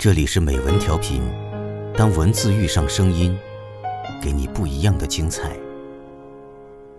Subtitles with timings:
[0.00, 1.20] 这里是美文调频，
[1.94, 3.36] 当文字遇上声音，
[4.22, 5.54] 给你不一样的精彩。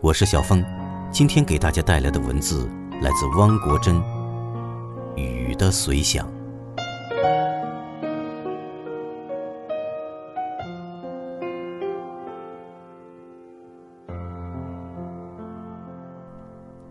[0.02, 0.64] 我是小峰，
[1.12, 2.70] 今天给大家带来的文字
[3.02, 3.96] 来自汪国真，
[5.18, 6.28] 《雨的随想》。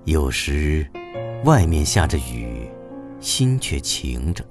[0.02, 0.84] 有时，
[1.45, 2.68] 外面下着雨，
[3.20, 4.42] 心却晴着；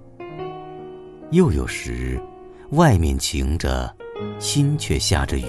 [1.32, 2.20] 又有时，
[2.72, 3.96] 外面晴着，
[4.40, 5.46] 心却下着雨。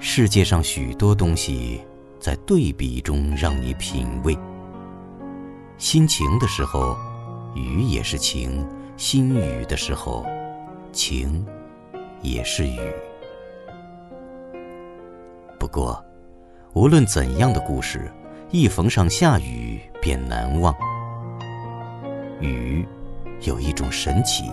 [0.00, 1.78] 世界上许多东西，
[2.18, 4.34] 在对比中让你品味。
[5.76, 6.96] 心晴的时候，
[7.54, 8.64] 雨也是晴；
[8.96, 10.24] 心雨的时候，
[10.90, 11.44] 晴
[12.22, 12.80] 也是雨。
[15.58, 16.02] 不过，
[16.72, 18.10] 无论怎样的故事，
[18.50, 20.74] 一逢上下雨便难忘。
[22.40, 22.88] 雨
[23.42, 24.50] 有一种神奇，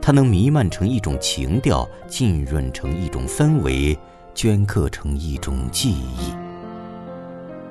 [0.00, 3.98] 它能弥漫成一种情调，浸润成一种氛围，
[4.34, 6.32] 镌刻成一种记忆。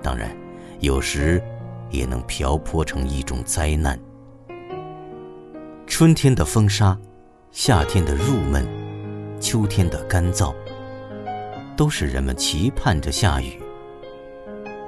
[0.01, 0.35] 当然，
[0.79, 1.41] 有时
[1.89, 3.99] 也能瓢泼成一种灾难。
[5.87, 6.97] 春天的风沙，
[7.51, 8.67] 夏天的入闷，
[9.39, 10.53] 秋天的干燥。
[11.75, 13.57] 都是人们期盼着下雨。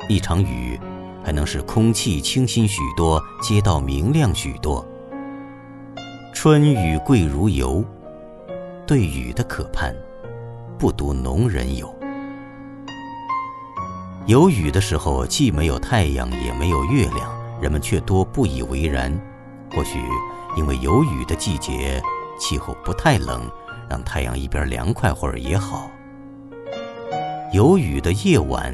[0.10, 0.78] 一场雨，
[1.24, 4.86] 还能使空气清新许多，街道明亮许多。
[6.44, 7.86] 春雨贵如油，
[8.88, 9.96] 对雨的渴盼，
[10.76, 11.96] 不独农人有。
[14.26, 17.32] 有雨的时候，既没有太阳，也没有月亮，
[17.62, 19.16] 人们却多不以为然。
[19.76, 20.00] 或许
[20.58, 22.02] 因为有雨的季节，
[22.40, 23.44] 气候不太冷，
[23.88, 25.92] 让太阳一边凉快会儿也好。
[27.54, 28.74] 有雨的夜晚，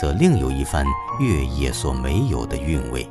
[0.00, 0.86] 则另有一番
[1.18, 3.04] 月夜所没有的韵味。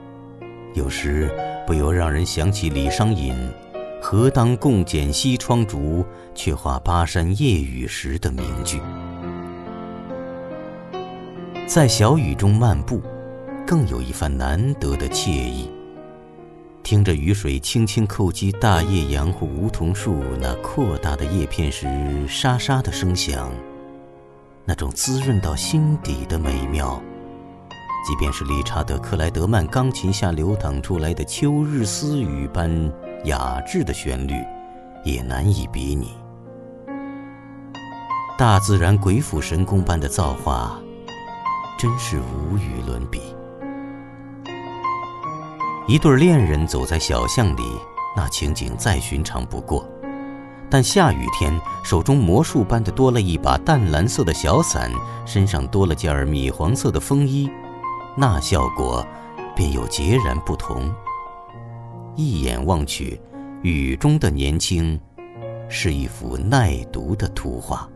[0.76, 1.30] 有时
[1.66, 3.36] 不由让人想起李商隐
[4.10, 8.80] “何当共剪西窗烛，却话巴山夜雨时”的名句。
[11.68, 13.02] 在小雨中漫步，
[13.66, 15.70] 更有一番难得的惬意。
[16.84, 21.86] 听着雨水轻轻叩击大叶杨户梧桐树那扩大的叶片时，
[22.30, 23.52] 沙沙的声响。
[24.64, 27.04] 那种滋润到心底的美妙，
[28.08, 32.90] 即便是理查德·克莱德曼钢琴下流淌出来的秋日私语般
[33.26, 34.34] 雅致的旋律，
[35.04, 36.16] 也难以比拟。
[38.38, 40.80] 大自然鬼斧神工般的造化，
[41.78, 43.22] 真是无与伦比。
[45.88, 47.64] 一对恋人走在小巷里，
[48.16, 49.88] 那情景再寻常不过。
[50.70, 54.92] 但下雨天，手中魔术般的多了一把淡蓝色的小伞，
[55.26, 57.50] 身上多了件米黄色的风衣，
[58.18, 59.06] 那效果
[59.56, 60.94] 便又截然不同。
[62.18, 63.18] 一眼望去，
[63.62, 65.00] 雨中的年轻，
[65.70, 67.88] 是一幅耐读的图画。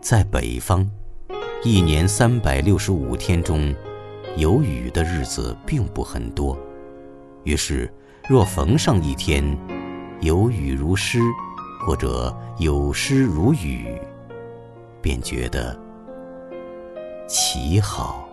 [0.00, 0.88] 在北方，
[1.64, 3.74] 一年三百六十五天中，
[4.36, 6.56] 有雨的日子并不很多，
[7.42, 7.92] 于是。
[8.26, 9.44] 若逢上一天，
[10.22, 11.20] 有雨如诗，
[11.84, 14.00] 或者有诗如雨，
[15.02, 15.78] 便觉得
[17.28, 18.23] 奇好。